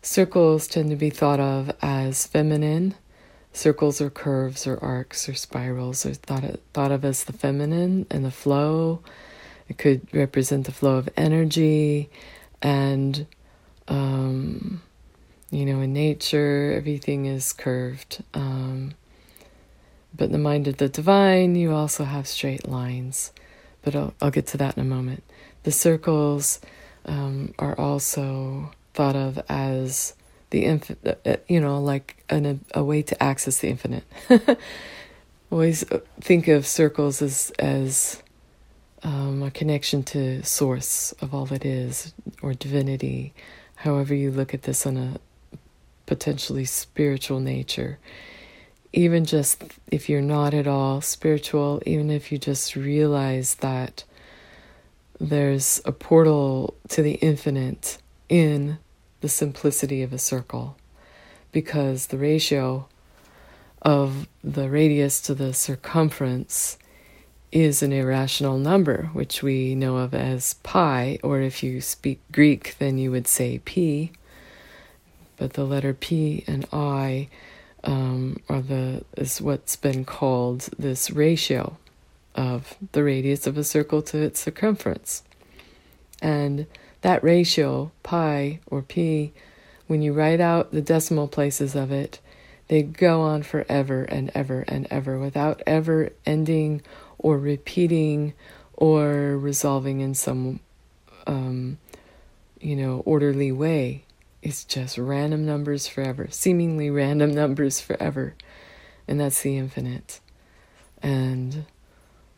Circles 0.03 0.67
tend 0.67 0.91
to 0.91 0.97
be 0.97 1.11
thought 1.11 1.41
of 1.41 1.71
as 1.81 2.27
feminine. 2.27 2.95
Circles 3.54 4.00
or 4.00 4.11
curves 4.11 4.66
or 4.66 4.82
arcs 4.82 5.28
or 5.28 5.34
spirals 5.34 6.04
are 6.04 6.12
thought 6.12 6.42
of, 6.42 6.58
thought 6.73 6.90
of 6.90 7.04
as 7.04 7.23
the 7.23 7.32
feminine 7.32 8.04
and 8.11 8.25
the 8.25 8.30
flow. 8.30 9.00
It 9.68 9.78
could 9.78 10.12
represent 10.12 10.66
the 10.66 10.73
flow 10.73 10.96
of 10.96 11.08
energy 11.16 12.11
and, 12.61 13.26
um, 13.87 14.82
you 15.50 15.64
know, 15.64 15.80
in 15.80 15.92
nature, 15.92 16.75
everything 16.76 17.26
is 17.26 17.52
curved. 17.52 18.25
Um, 18.34 18.94
but 20.16 20.25
in 20.25 20.32
the 20.32 20.38
mind 20.38 20.66
of 20.66 20.78
the 20.78 20.88
divine, 20.88 21.54
you 21.54 21.73
also 21.73 22.02
have 22.02 22.26
straight 22.26 22.68
lines. 22.68 23.32
But 23.82 23.94
I'll, 23.94 24.14
I'll 24.20 24.30
get 24.32 24.49
to 24.49 24.56
that 24.58 24.76
in 24.76 24.80
a 24.80 24.84
moment. 24.84 25.23
The 25.62 25.73
circles 25.73 26.61
um, 27.06 27.54
are 27.58 27.78
also 27.78 28.73
thought 28.94 29.14
of 29.16 29.40
as 29.49 30.14
the 30.54 30.64
infinite, 30.64 31.18
uh, 31.26 31.30
uh, 31.30 31.37
you 31.49 31.61
know, 31.61 31.80
like 31.80 32.23
an, 32.30 32.64
a 32.75 32.84
way 32.84 33.02
to 33.02 33.20
access 33.20 33.58
the 33.58 33.68
infinite. 33.68 34.04
Always 35.50 35.90
uh, 35.90 35.99
think 36.20 36.46
of 36.46 36.64
circles 36.64 37.20
as 37.20 37.52
as 37.58 38.23
um, 39.02 39.42
a 39.42 39.50
connection 39.50 40.04
to 40.04 40.44
source 40.44 41.12
of 41.20 41.34
all 41.34 41.44
that 41.46 41.64
is, 41.64 42.14
or 42.40 42.54
divinity, 42.54 43.34
however 43.75 44.14
you 44.14 44.30
look 44.30 44.54
at 44.54 44.62
this 44.62 44.87
on 44.87 44.96
a 44.96 45.18
potentially 46.06 46.64
spiritual 46.64 47.40
nature 47.40 47.99
even 48.92 49.25
just 49.25 49.61
if 49.90 50.08
you're 50.08 50.23
not 50.23 50.54
at 50.54 50.68
all 50.68 51.00
spiritual, 51.00 51.82
even 51.84 52.12
if 52.12 52.30
you 52.30 52.38
just 52.38 52.76
realize 52.76 53.56
that 53.56 54.04
there's 55.18 55.80
a 55.84 55.90
portal 55.90 56.75
to 56.90 57.02
the 57.02 57.14
infinite 57.14 57.99
in 58.28 58.78
the 59.25 59.28
simplicity 59.31 60.02
of 60.02 60.12
a 60.12 60.19
circle, 60.19 60.76
because 61.50 62.09
the 62.09 62.19
ratio 62.19 62.87
of 63.81 64.28
the 64.43 64.69
radius 64.69 65.19
to 65.19 65.35
the 65.35 65.54
circumference 65.54 66.76
is 67.50 67.83
an 67.83 67.90
irrational 67.90 68.59
number, 68.59 69.09
which 69.14 69.43
we 69.43 69.75
know 69.75 69.97
of 69.97 70.12
as 70.12 70.52
pi, 70.62 71.19
or 71.23 71.40
if 71.40 71.62
you 71.62 71.81
speak 71.81 72.21
Greek, 72.33 72.76
then 72.78 72.99
you 72.99 73.11
would 73.11 73.26
say 73.26 73.62
p. 73.64 74.12
But 75.38 75.54
the 75.54 75.64
letter 75.64 75.95
p 75.95 76.45
and 76.47 76.66
i 76.71 77.28
um, 77.83 78.37
or 78.47 78.61
the 78.61 79.07
is 79.16 79.40
what's 79.40 79.75
been 79.75 80.04
called 80.04 80.69
this 80.78 81.11
ratio 81.11 81.78
of 82.35 82.76
the 82.93 83.02
radius 83.02 83.47
of 83.47 83.57
a 83.57 83.64
circle 83.64 84.02
to 84.02 84.19
its 84.19 84.40
circumference. 84.40 85.23
And 86.21 86.66
that 87.04 87.23
ratio, 87.23 87.92
pi 88.02 88.61
or 88.66 88.80
p, 88.80 89.30
when 89.87 90.00
you 90.00 90.14
write 90.14 90.40
out 90.40 90.73
the 90.73 90.80
decimal 90.80 91.28
places 91.28 91.75
of 91.75 91.92
it, 91.92 92.18
they 92.68 92.82
go 92.82 93.20
on 93.20 93.42
forever 93.42 94.04
and 94.04 94.30
ever 94.34 94.64
and 94.66 94.87
ever 94.90 95.18
without 95.18 95.62
ever 95.66 96.08
ending 96.25 96.80
or 97.18 97.38
repeating 97.38 98.32
or 98.73 99.37
resolving 99.37 100.00
in 100.00 100.14
some, 100.14 100.61
um, 101.26 101.76
you 102.58 102.75
know, 102.75 103.02
orderly 103.04 103.52
way. 103.52 104.04
It's 104.42 104.64
just 104.64 104.96
random 104.96 105.44
numbers 105.44 105.87
forever, 105.87 106.28
seemingly 106.30 106.88
random 106.88 107.34
numbers 107.34 107.82
forever. 107.82 108.34
And 109.06 109.20
that's 109.20 109.42
the 109.42 109.58
infinite. 109.58 110.20
And 111.02 111.66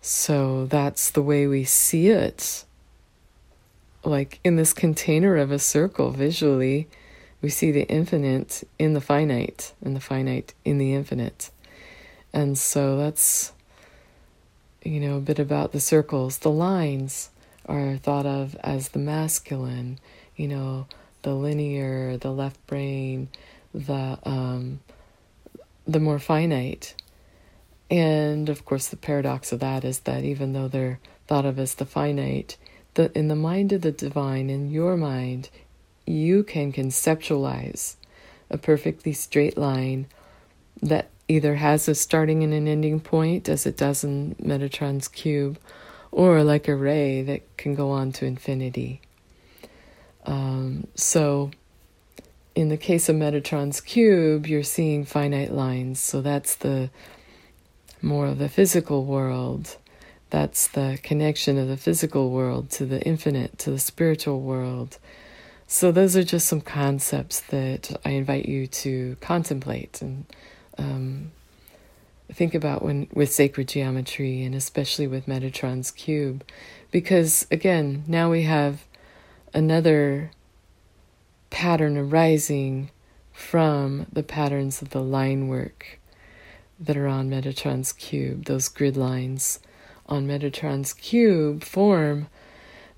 so 0.00 0.66
that's 0.66 1.08
the 1.12 1.22
way 1.22 1.46
we 1.46 1.62
see 1.62 2.08
it. 2.08 2.64
Like 4.06 4.38
in 4.44 4.54
this 4.54 4.72
container 4.72 5.36
of 5.36 5.50
a 5.50 5.58
circle, 5.58 6.12
visually, 6.12 6.86
we 7.42 7.48
see 7.48 7.72
the 7.72 7.88
infinite 7.88 8.62
in 8.78 8.94
the 8.94 9.00
finite, 9.00 9.74
and 9.82 9.96
the 9.96 10.00
finite 10.00 10.54
in 10.64 10.78
the 10.78 10.94
infinite. 10.94 11.50
And 12.32 12.56
so 12.56 12.96
that's, 12.96 13.52
you 14.84 15.00
know, 15.00 15.16
a 15.16 15.20
bit 15.20 15.40
about 15.40 15.72
the 15.72 15.80
circles. 15.80 16.38
The 16.38 16.52
lines 16.52 17.30
are 17.66 17.96
thought 17.96 18.26
of 18.26 18.54
as 18.62 18.90
the 18.90 19.00
masculine, 19.00 19.98
you 20.36 20.46
know, 20.46 20.86
the 21.22 21.34
linear, 21.34 22.16
the 22.16 22.30
left 22.30 22.64
brain, 22.68 23.28
the 23.74 24.20
um, 24.22 24.78
the 25.84 25.98
more 25.98 26.20
finite. 26.20 26.94
And 27.90 28.48
of 28.48 28.64
course, 28.64 28.86
the 28.86 28.96
paradox 28.96 29.50
of 29.50 29.58
that 29.58 29.84
is 29.84 30.00
that 30.00 30.22
even 30.22 30.52
though 30.52 30.68
they're 30.68 31.00
thought 31.26 31.44
of 31.44 31.58
as 31.58 31.74
the 31.74 31.84
finite, 31.84 32.56
in 32.98 33.28
the 33.28 33.36
mind 33.36 33.72
of 33.72 33.82
the 33.82 33.92
divine, 33.92 34.50
in 34.50 34.70
your 34.70 34.96
mind, 34.96 35.50
you 36.06 36.42
can 36.42 36.72
conceptualize 36.72 37.96
a 38.50 38.58
perfectly 38.58 39.12
straight 39.12 39.58
line 39.58 40.06
that 40.82 41.08
either 41.28 41.56
has 41.56 41.88
a 41.88 41.94
starting 41.94 42.42
and 42.42 42.52
an 42.52 42.68
ending 42.68 43.00
point, 43.00 43.48
as 43.48 43.66
it 43.66 43.76
does 43.76 44.04
in 44.04 44.34
Metatron's 44.36 45.08
cube, 45.08 45.58
or 46.12 46.42
like 46.42 46.68
a 46.68 46.76
ray 46.76 47.22
that 47.22 47.56
can 47.56 47.74
go 47.74 47.90
on 47.90 48.12
to 48.12 48.24
infinity. 48.24 49.00
Um, 50.24 50.86
so, 50.94 51.50
in 52.54 52.70
the 52.70 52.76
case 52.76 53.08
of 53.08 53.16
Metatron's 53.16 53.80
cube, 53.80 54.46
you're 54.46 54.62
seeing 54.62 55.04
finite 55.04 55.52
lines. 55.52 56.00
So 56.00 56.22
that's 56.22 56.56
the 56.56 56.90
more 58.00 58.26
of 58.26 58.38
the 58.38 58.48
physical 58.48 59.04
world. 59.04 59.76
That's 60.36 60.68
the 60.68 60.98
connection 61.02 61.56
of 61.56 61.66
the 61.66 61.78
physical 61.78 62.28
world 62.28 62.68
to 62.72 62.84
the 62.84 63.00
infinite, 63.00 63.58
to 63.60 63.70
the 63.70 63.78
spiritual 63.78 64.42
world. 64.42 64.98
So, 65.66 65.90
those 65.90 66.14
are 66.14 66.22
just 66.22 66.46
some 66.46 66.60
concepts 66.60 67.40
that 67.40 67.98
I 68.04 68.10
invite 68.10 68.44
you 68.44 68.66
to 68.66 69.16
contemplate 69.22 70.02
and 70.02 70.26
um, 70.76 71.30
think 72.30 72.54
about 72.54 72.82
when 72.82 73.08
with 73.14 73.32
sacred 73.32 73.68
geometry 73.68 74.42
and 74.42 74.54
especially 74.54 75.06
with 75.06 75.24
Metatron's 75.24 75.90
cube. 75.90 76.44
Because, 76.90 77.46
again, 77.50 78.04
now 78.06 78.30
we 78.30 78.42
have 78.42 78.84
another 79.54 80.32
pattern 81.48 81.96
arising 81.96 82.90
from 83.32 84.04
the 84.12 84.22
patterns 84.22 84.82
of 84.82 84.90
the 84.90 85.02
line 85.02 85.48
work 85.48 85.98
that 86.78 86.98
are 86.98 87.08
on 87.08 87.30
Metatron's 87.30 87.94
cube, 87.94 88.44
those 88.44 88.68
grid 88.68 88.98
lines 88.98 89.60
on 90.08 90.26
Metatron's 90.26 90.92
cube 90.92 91.62
form 91.64 92.28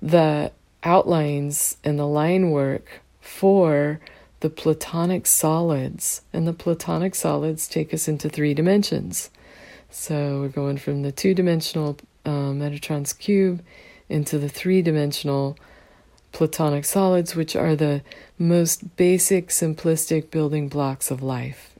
the 0.01 0.51
outlines 0.83 1.77
and 1.83 1.99
the 1.99 2.07
line 2.07 2.51
work 2.51 3.01
for 3.19 3.99
the 4.39 4.49
platonic 4.49 5.27
solids. 5.27 6.21
And 6.31 6.47
the 6.47 6.53
platonic 6.53 7.15
solids 7.15 7.67
take 7.67 7.93
us 7.93 8.07
into 8.07 8.29
three 8.29 8.53
dimensions. 8.53 9.29
So 9.89 10.41
we're 10.41 10.49
going 10.49 10.77
from 10.77 11.01
the 11.01 11.11
two 11.11 11.33
dimensional 11.33 11.97
uh, 12.25 12.51
Metatron's 12.53 13.13
cube 13.13 13.61
into 14.07 14.37
the 14.37 14.49
three 14.49 14.81
dimensional 14.81 15.57
platonic 16.31 16.85
solids, 16.85 17.35
which 17.35 17.55
are 17.55 17.75
the 17.75 18.01
most 18.37 18.95
basic, 18.95 19.49
simplistic 19.49 20.29
building 20.31 20.69
blocks 20.69 21.11
of 21.11 21.21
life. 21.21 21.73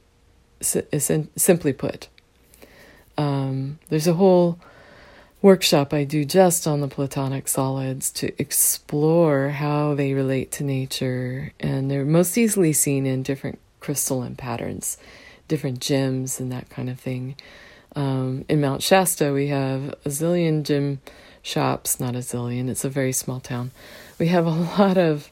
S- 0.60 1.16
simply 1.36 1.72
put, 1.72 2.08
um, 3.16 3.78
there's 3.88 4.06
a 4.06 4.14
whole 4.14 4.58
workshop 5.42 5.92
I 5.94 6.04
do 6.04 6.24
just 6.24 6.66
on 6.66 6.80
the 6.80 6.88
platonic 6.88 7.48
solids 7.48 8.10
to 8.12 8.32
explore 8.40 9.50
how 9.50 9.94
they 9.94 10.12
relate 10.12 10.52
to 10.52 10.64
nature, 10.64 11.52
and 11.58 11.90
they're 11.90 12.04
most 12.04 12.36
easily 12.36 12.72
seen 12.72 13.06
in 13.06 13.22
different 13.22 13.58
crystalline 13.80 14.36
patterns, 14.36 14.98
different 15.48 15.80
gems, 15.80 16.40
and 16.40 16.52
that 16.52 16.68
kind 16.68 16.90
of 16.90 17.00
thing. 17.00 17.36
Um, 17.96 18.44
in 18.48 18.60
Mount 18.60 18.82
Shasta, 18.82 19.32
we 19.32 19.48
have 19.48 19.94
a 20.04 20.08
zillion 20.08 20.62
gem 20.62 21.00
shops, 21.42 21.98
not 21.98 22.14
a 22.14 22.18
zillion, 22.18 22.68
it's 22.68 22.84
a 22.84 22.90
very 22.90 23.12
small 23.12 23.40
town. 23.40 23.70
We 24.18 24.28
have 24.28 24.46
a 24.46 24.50
lot 24.78 24.98
of 24.98 25.30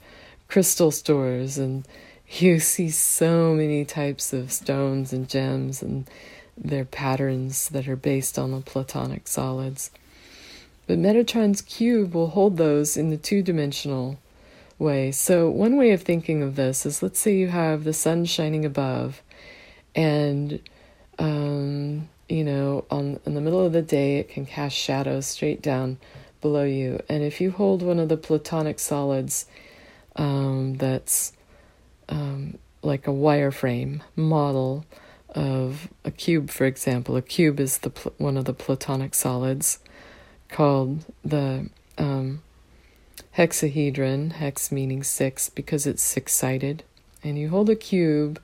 crystal 0.49 0.91
stores, 0.91 1.59
and 1.59 1.87
you 2.31 2.61
see 2.61 2.91
so 2.91 3.55
many 3.55 3.85
types 3.85 4.33
of 4.33 4.53
stones 4.53 5.13
and 5.13 5.29
gems 5.29 5.83
and 5.83 6.09
their 6.65 6.85
patterns 6.85 7.69
that 7.69 7.89
are 7.89 7.97
based 7.97 8.39
on 8.39 8.51
the 8.51 8.61
platonic 8.61 9.29
solids. 9.29 9.91
But 10.87 10.99
Metatron's 10.99 11.61
cube 11.61 12.15
will 12.15 12.29
hold 12.29 12.57
those 12.57 12.97
in 12.97 13.11
the 13.11 13.17
two 13.17 13.43
dimensional 13.43 14.19
way. 14.79 15.13
So, 15.13 15.51
one 15.51 15.77
way 15.77 15.91
of 15.91 16.03
thinking 16.03 16.43
of 16.43 16.57
this 16.57 16.87
is 16.87 17.03
let's 17.03 17.21
say 17.21 17.35
you 17.35 17.49
have 17.49 17.85
the 17.85 17.93
sun 17.93 18.25
shining 18.25 18.65
above, 18.65 19.23
and 19.95 20.61
um, 21.19 22.09
you 22.29 22.45
know, 22.45 22.85
on 22.91 23.21
in 23.27 23.35
the 23.35 23.41
middle 23.41 23.65
of 23.65 23.73
the 23.73 23.83
day, 23.83 24.19
it 24.19 24.29
can 24.29 24.47
cast 24.47 24.77
shadows 24.77 25.27
straight 25.27 25.61
down 25.61 25.99
below 26.41 26.65
you. 26.65 27.01
And 27.09 27.23
if 27.23 27.41
you 27.41 27.51
hold 27.51 27.83
one 27.83 27.99
of 27.99 28.09
the 28.09 28.17
platonic 28.17 28.79
solids 28.79 29.47
um, 30.17 30.77
that's 30.77 31.33
um, 32.09 32.59
like 32.83 33.07
a 33.07 33.13
wireframe 33.13 34.01
model 34.17 34.85
of 35.39 35.89
a 36.05 36.11
cube, 36.11 36.51
for 36.51 36.67
example. 36.67 37.15
A 37.15 37.23
cube 37.23 37.61
is 37.61 37.79
the 37.79 37.91
pl- 37.91 38.13
one 38.19 38.37
of 38.37 38.45
the 38.45 38.53
platonic 38.53 39.15
solids 39.15 39.79
called 40.49 41.05
the 41.25 41.71
um, 41.97 42.43
hexahedron, 43.37 44.33
hex 44.33 44.73
meaning 44.73 45.05
six, 45.05 45.49
because 45.49 45.87
it's 45.87 46.03
six 46.03 46.35
sided. 46.35 46.83
And 47.23 47.39
you 47.39 47.51
hold 47.51 47.71
a 47.71 47.77
cube 47.77 48.41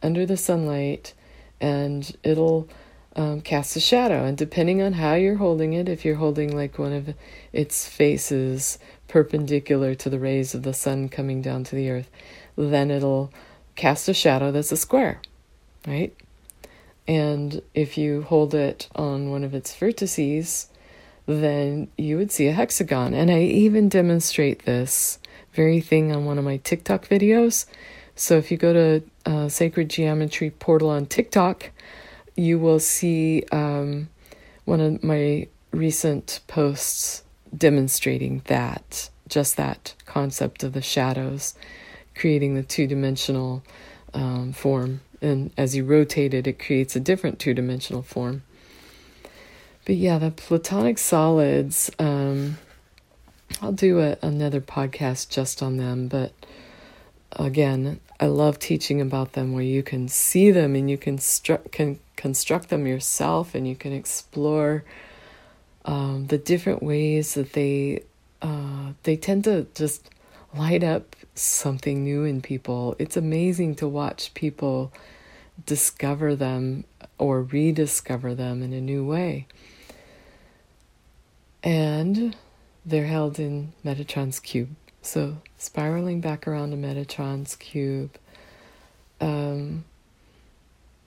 under 0.00 0.24
the 0.24 0.36
sunlight, 0.36 1.12
and 1.60 2.16
it'll 2.22 2.68
um, 3.16 3.40
cast 3.40 3.74
a 3.74 3.80
shadow. 3.80 4.24
And 4.24 4.38
depending 4.38 4.80
on 4.80 4.92
how 4.92 5.14
you're 5.14 5.36
holding 5.36 5.72
it, 5.72 5.88
if 5.88 6.04
you're 6.04 6.16
holding 6.16 6.54
like 6.54 6.78
one 6.78 6.92
of 6.92 7.14
its 7.52 7.88
faces 7.88 8.78
perpendicular 9.08 9.96
to 9.96 10.08
the 10.08 10.20
rays 10.20 10.54
of 10.54 10.62
the 10.62 10.74
sun 10.74 11.08
coming 11.08 11.42
down 11.42 11.64
to 11.64 11.74
the 11.74 11.90
earth, 11.90 12.10
then 12.56 12.92
it'll 12.92 13.32
cast 13.74 14.08
a 14.08 14.14
shadow 14.14 14.52
that's 14.52 14.70
a 14.70 14.76
square, 14.76 15.20
right? 15.84 16.14
And 17.08 17.62
if 17.74 17.96
you 17.96 18.22
hold 18.22 18.54
it 18.54 18.88
on 18.94 19.30
one 19.30 19.42
of 19.42 19.54
its 19.54 19.74
vertices, 19.74 20.66
then 21.26 21.88
you 21.96 22.18
would 22.18 22.30
see 22.30 22.46
a 22.46 22.52
hexagon. 22.52 23.14
And 23.14 23.30
I 23.30 23.40
even 23.40 23.88
demonstrate 23.88 24.66
this 24.66 25.18
very 25.54 25.80
thing 25.80 26.12
on 26.14 26.26
one 26.26 26.38
of 26.38 26.44
my 26.44 26.58
TikTok 26.58 27.08
videos. 27.08 27.64
So 28.14 28.36
if 28.36 28.50
you 28.50 28.58
go 28.58 28.72
to 28.72 29.02
uh, 29.24 29.48
Sacred 29.48 29.88
Geometry 29.88 30.50
Portal 30.50 30.90
on 30.90 31.06
TikTok, 31.06 31.70
you 32.36 32.58
will 32.58 32.78
see 32.78 33.42
um, 33.52 34.10
one 34.66 34.80
of 34.80 35.02
my 35.02 35.48
recent 35.72 36.40
posts 36.46 37.22
demonstrating 37.56 38.42
that, 38.44 39.08
just 39.28 39.56
that 39.56 39.94
concept 40.04 40.62
of 40.62 40.74
the 40.74 40.82
shadows 40.82 41.54
creating 42.14 42.54
the 42.54 42.62
two 42.62 42.86
dimensional 42.86 43.62
um, 44.12 44.52
form. 44.52 45.00
And 45.20 45.50
as 45.56 45.74
you 45.74 45.84
rotate 45.84 46.34
it, 46.34 46.46
it 46.46 46.58
creates 46.58 46.94
a 46.96 47.00
different 47.00 47.38
two 47.38 47.54
dimensional 47.54 48.02
form. 48.02 48.42
But 49.84 49.96
yeah, 49.96 50.18
the 50.18 50.30
platonic 50.30 50.98
solids, 50.98 51.90
um, 51.98 52.58
I'll 53.62 53.72
do 53.72 54.00
a, 54.00 54.16
another 54.22 54.60
podcast 54.60 55.30
just 55.30 55.62
on 55.62 55.76
them. 55.78 56.08
But 56.08 56.32
again, 57.32 58.00
I 58.20 58.26
love 58.26 58.58
teaching 58.58 59.00
about 59.00 59.32
them 59.32 59.52
where 59.52 59.62
you 59.62 59.82
can 59.82 60.08
see 60.08 60.50
them 60.50 60.74
and 60.74 60.90
you 60.90 60.98
can, 60.98 61.18
stru- 61.18 61.70
can 61.72 61.98
construct 62.16 62.68
them 62.68 62.86
yourself 62.86 63.54
and 63.54 63.66
you 63.66 63.76
can 63.76 63.92
explore 63.92 64.84
um, 65.84 66.26
the 66.26 66.38
different 66.38 66.82
ways 66.82 67.34
that 67.34 67.54
they 67.54 68.02
uh, 68.42 68.92
they 69.02 69.16
tend 69.16 69.44
to 69.44 69.66
just 69.74 70.10
light 70.54 70.84
up 70.84 71.16
something 71.40 72.04
new 72.04 72.24
in 72.24 72.40
people. 72.40 72.96
It's 72.98 73.16
amazing 73.16 73.76
to 73.76 73.88
watch 73.88 74.34
people 74.34 74.92
discover 75.66 76.36
them 76.36 76.84
or 77.18 77.42
rediscover 77.42 78.34
them 78.34 78.62
in 78.62 78.72
a 78.72 78.80
new 78.80 79.04
way. 79.04 79.46
And 81.62 82.36
they're 82.84 83.06
held 83.06 83.38
in 83.38 83.72
Metatron's 83.84 84.40
cube. 84.40 84.74
So, 85.02 85.38
spiraling 85.56 86.20
back 86.20 86.46
around 86.46 86.70
to 86.70 86.76
Metatron's 86.76 87.56
cube, 87.56 88.16
um, 89.20 89.84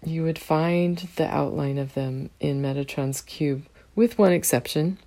you 0.03 0.23
would 0.23 0.39
find 0.39 0.97
the 1.15 1.27
outline 1.27 1.77
of 1.77 1.93
them 1.93 2.29
in 2.39 2.61
Metatron's 2.61 3.21
cube, 3.21 3.65
with 3.95 4.17
one 4.17 4.31
exception. 4.31 4.97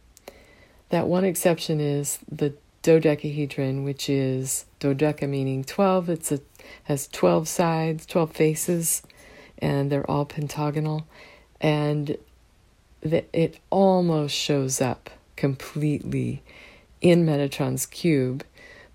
That 0.90 1.06
one 1.08 1.24
exception 1.24 1.80
is 1.80 2.18
the 2.30 2.54
dodecahedron, 2.84 3.82
which 3.82 4.08
is 4.08 4.66
dodeca 4.78 5.28
meaning 5.28 5.64
12. 5.64 6.08
It's 6.10 6.30
a, 6.30 6.40
has 6.84 7.08
12 7.08 7.48
sides, 7.48 8.06
12 8.06 8.30
faces, 8.30 9.02
and 9.58 9.90
they're 9.90 10.08
all 10.08 10.26
pentagonal. 10.26 11.06
And 11.60 12.16
the, 13.00 13.24
it 13.32 13.58
almost 13.70 14.36
shows 14.36 14.80
up 14.80 15.10
completely 15.34 16.42
in 17.00 17.26
Metatron's 17.26 17.86
cube. 17.86 18.44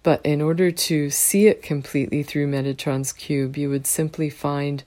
But 0.03 0.25
in 0.25 0.41
order 0.41 0.71
to 0.71 1.09
see 1.09 1.47
it 1.47 1.61
completely 1.61 2.23
through 2.23 2.47
Metatron's 2.47 3.11
cube, 3.11 3.57
you 3.57 3.69
would 3.69 3.85
simply 3.85 4.29
find 4.29 4.83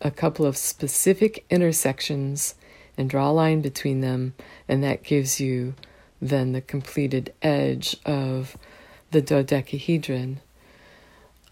a 0.00 0.10
couple 0.10 0.46
of 0.46 0.56
specific 0.56 1.44
intersections 1.50 2.54
and 2.96 3.08
draw 3.08 3.30
a 3.30 3.32
line 3.32 3.62
between 3.62 4.02
them, 4.02 4.34
and 4.68 4.84
that 4.84 5.02
gives 5.02 5.40
you 5.40 5.74
then 6.20 6.52
the 6.52 6.60
completed 6.60 7.32
edge 7.42 7.96
of 8.04 8.56
the 9.10 9.22
dodecahedron. 9.22 10.40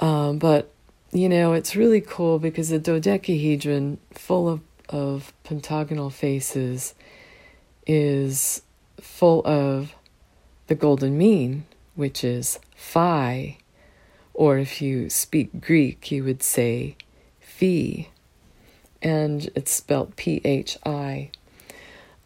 Um, 0.00 0.38
but 0.38 0.70
you 1.11 1.28
know, 1.28 1.54
it's 1.54 1.74
really 1.74 2.02
cool 2.02 2.38
because 2.38 2.68
the 2.68 2.78
dodecahedron, 2.78 3.98
full 4.12 4.48
of, 4.48 4.61
of 4.90 5.33
pentagonal 5.42 6.11
faces, 6.11 6.94
is 7.87 8.61
full 9.00 9.40
of 9.46 9.94
the 10.66 10.74
golden 10.74 11.16
mean, 11.16 11.64
which 11.94 12.22
is 12.22 12.59
phi, 12.76 13.57
or 14.35 14.59
if 14.59 14.83
you 14.83 15.09
speak 15.09 15.62
Greek, 15.62 16.11
you 16.11 16.22
would 16.24 16.42
say 16.42 16.94
phi, 17.40 18.11
and 19.00 19.50
it's 19.54 19.72
spelled 19.72 20.14
P 20.16 20.42
H 20.44 20.76
I. 20.85 21.31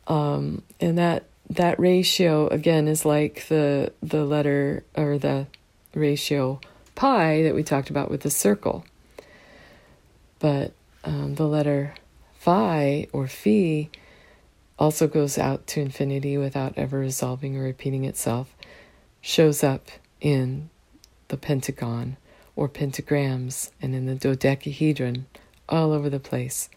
Um, 0.09 0.62
and 0.81 0.98
that 0.98 1.24
that 1.50 1.78
ratio 1.78 2.48
again 2.48 2.88
is 2.88 3.05
like 3.05 3.46
the 3.48 3.92
the 4.02 4.24
letter 4.24 4.85
or 4.96 5.18
the 5.18 5.46
ratio 5.94 6.61
pi 6.94 7.42
that 7.42 7.55
we 7.55 7.62
talked 7.62 7.90
about 7.90 8.11
with 8.11 8.22
the 8.22 8.31
circle. 8.31 8.85
But 10.38 10.72
um, 11.05 11.35
the 11.35 11.46
letter 11.46 11.94
phi 12.35 13.07
or 13.12 13.26
phi 13.26 13.90
also 14.78 15.07
goes 15.07 15.38
out 15.38 15.66
to 15.68 15.81
infinity 15.81 16.37
without 16.37 16.76
ever 16.76 16.98
resolving 16.98 17.57
or 17.57 17.62
repeating 17.62 18.05
itself, 18.05 18.57
shows 19.20 19.62
up 19.62 19.90
in 20.20 20.70
the 21.28 21.37
pentagon 21.37 22.16
or 22.57 22.68
pentagrams 22.68 23.70
and 23.81 23.94
in 23.94 24.07
the 24.07 24.14
dodecahedron 24.14 25.26
all 25.68 25.92
over 25.92 26.11
the 26.11 26.20
place. 26.20 26.68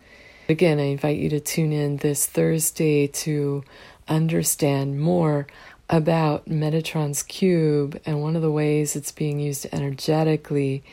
Again, 0.48 0.80
I 0.80 0.84
invite 0.84 1.18
you 1.18 1.30
to 1.30 1.40
tune 1.40 1.72
in 1.74 1.98
this 1.98 2.28
Thursday 2.28 3.08
to 3.08 3.64
understand 4.08 5.00
more 5.00 5.48
about 5.90 6.48
Metatron's 6.48 7.24
cube 7.24 8.00
and 8.06 8.22
one 8.22 8.36
of 8.36 8.42
the 8.42 8.52
ways 8.52 8.96
it's 8.96 9.12
being 9.12 9.40
used 9.40 9.68
energetically 9.72 10.84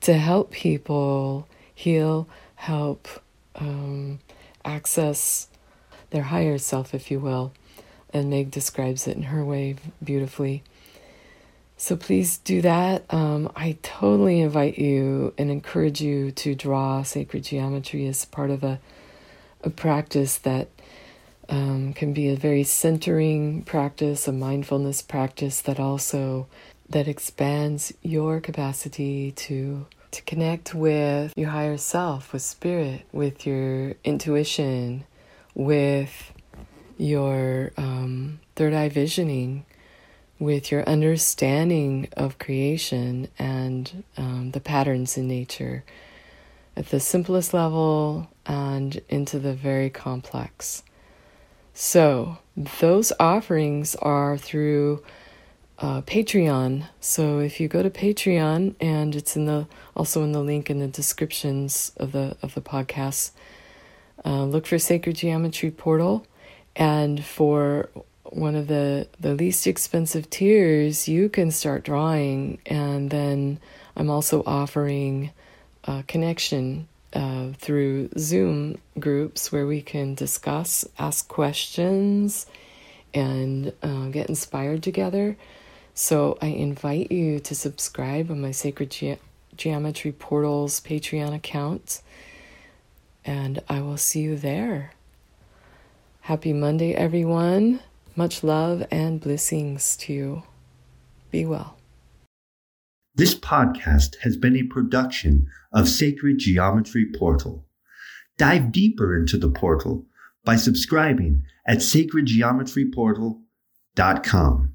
to 0.00 0.14
help 0.14 0.50
people 0.50 1.48
heal, 1.74 2.28
help 2.56 3.08
um, 3.56 4.18
access 4.64 5.48
their 6.10 6.24
higher 6.24 6.58
self, 6.58 6.94
if 6.94 7.10
you 7.10 7.18
will. 7.18 7.52
And 8.12 8.30
Meg 8.30 8.50
describes 8.50 9.06
it 9.06 9.16
in 9.16 9.24
her 9.24 9.44
way 9.44 9.76
beautifully. 10.02 10.62
So 11.76 11.96
please 11.96 12.38
do 12.38 12.60
that. 12.62 13.04
Um, 13.10 13.52
I 13.54 13.78
totally 13.82 14.40
invite 14.40 14.78
you 14.78 15.32
and 15.38 15.50
encourage 15.50 16.00
you 16.00 16.32
to 16.32 16.54
draw 16.54 17.02
sacred 17.02 17.44
geometry 17.44 18.06
as 18.06 18.24
part 18.24 18.50
of 18.50 18.64
a, 18.64 18.80
a 19.62 19.70
practice 19.70 20.38
that 20.38 20.68
um, 21.48 21.92
can 21.92 22.12
be 22.12 22.28
a 22.28 22.36
very 22.36 22.64
centering 22.64 23.62
practice, 23.62 24.28
a 24.28 24.32
mindfulness 24.32 25.02
practice 25.02 25.60
that 25.62 25.80
also 25.80 26.46
that 26.88 27.08
expands 27.08 27.92
your 28.02 28.40
capacity 28.40 29.32
to 29.32 29.86
to 30.10 30.22
connect 30.22 30.74
with 30.74 31.34
your 31.36 31.50
higher 31.50 31.76
self, 31.76 32.32
with 32.32 32.40
spirit, 32.40 33.02
with 33.12 33.46
your 33.46 33.94
intuition, 34.04 35.04
with 35.54 36.32
your 36.96 37.72
um, 37.76 38.40
third 38.56 38.72
eye 38.72 38.88
visioning 38.88 39.64
with 40.38 40.70
your 40.70 40.88
understanding 40.88 42.08
of 42.16 42.38
creation 42.38 43.28
and 43.38 44.04
um, 44.16 44.52
the 44.52 44.60
patterns 44.60 45.16
in 45.16 45.26
nature 45.26 45.84
at 46.76 46.88
the 46.90 47.00
simplest 47.00 47.52
level 47.52 48.28
and 48.46 49.00
into 49.08 49.38
the 49.38 49.52
very 49.52 49.90
complex. 49.90 50.82
So, 51.80 52.38
those 52.56 53.12
offerings 53.20 53.94
are 53.94 54.36
through 54.36 55.00
uh, 55.78 56.02
Patreon. 56.02 56.88
So, 56.98 57.38
if 57.38 57.60
you 57.60 57.68
go 57.68 57.84
to 57.84 57.88
Patreon, 57.88 58.74
and 58.80 59.14
it's 59.14 59.36
in 59.36 59.46
the 59.46 59.68
also 59.94 60.24
in 60.24 60.32
the 60.32 60.40
link 60.40 60.70
in 60.70 60.80
the 60.80 60.88
descriptions 60.88 61.92
of 61.96 62.10
the 62.10 62.36
of 62.42 62.54
the 62.54 62.60
podcast, 62.60 63.30
uh, 64.24 64.42
look 64.42 64.66
for 64.66 64.76
Sacred 64.80 65.14
Geometry 65.14 65.70
Portal, 65.70 66.26
and 66.74 67.24
for 67.24 67.90
one 68.24 68.56
of 68.56 68.66
the, 68.66 69.06
the 69.20 69.34
least 69.34 69.68
expensive 69.68 70.28
tiers, 70.28 71.06
you 71.06 71.28
can 71.28 71.52
start 71.52 71.84
drawing. 71.84 72.58
And 72.66 73.08
then 73.08 73.60
I'm 73.94 74.10
also 74.10 74.42
offering 74.44 75.30
a 75.84 76.02
connection 76.08 76.88
uh, 77.18 77.48
through 77.58 78.10
Zoom 78.16 78.78
groups 78.98 79.50
where 79.50 79.66
we 79.66 79.82
can 79.82 80.14
discuss, 80.14 80.84
ask 81.00 81.26
questions, 81.26 82.46
and 83.12 83.72
uh, 83.82 84.06
get 84.06 84.28
inspired 84.28 84.84
together. 84.84 85.36
So 85.94 86.38
I 86.40 86.46
invite 86.46 87.10
you 87.10 87.40
to 87.40 87.54
subscribe 87.56 88.30
on 88.30 88.40
my 88.40 88.52
Sacred 88.52 88.90
Ge- 88.92 89.18
Geometry 89.56 90.12
Portals 90.12 90.80
Patreon 90.80 91.34
account, 91.34 92.02
and 93.24 93.60
I 93.68 93.80
will 93.80 93.96
see 93.96 94.20
you 94.20 94.36
there. 94.36 94.92
Happy 96.20 96.52
Monday, 96.52 96.94
everyone. 96.94 97.80
Much 98.14 98.44
love 98.44 98.86
and 98.92 99.20
blessings 99.20 99.96
to 99.96 100.12
you. 100.12 100.42
Be 101.32 101.44
well. 101.44 101.77
This 103.18 103.34
podcast 103.34 104.16
has 104.20 104.36
been 104.36 104.54
a 104.54 104.62
production 104.62 105.48
of 105.72 105.88
Sacred 105.88 106.38
Geometry 106.38 107.04
Portal. 107.18 107.66
Dive 108.36 108.70
deeper 108.70 109.16
into 109.16 109.36
the 109.36 109.50
portal 109.50 110.06
by 110.44 110.54
subscribing 110.54 111.42
at 111.66 111.78
sacredgeometryportal.com. 111.78 114.74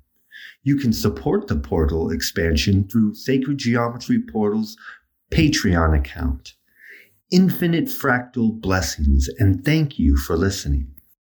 You 0.61 0.75
can 0.75 0.91
support 0.91 1.47
the 1.47 1.55
portal 1.55 2.11
expansion 2.11 2.85
through 2.89 3.15
Sacred 3.15 3.59
Geometry 3.59 4.21
Portal's 4.21 4.75
Patreon 5.31 5.97
account. 5.97 6.55
Infinite 7.31 7.85
fractal 7.85 8.59
blessings 8.59 9.29
and 9.39 9.63
thank 9.63 9.97
you 9.97 10.17
for 10.17 10.35
listening. 10.35 10.93